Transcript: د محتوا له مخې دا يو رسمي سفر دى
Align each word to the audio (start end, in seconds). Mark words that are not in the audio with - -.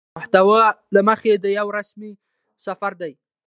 د 0.03 0.03
محتوا 0.17 0.63
له 0.95 1.01
مخې 1.07 1.31
دا 1.43 1.49
يو 1.59 1.67
رسمي 1.77 2.11
سفر 2.65 2.91
دى 3.01 3.13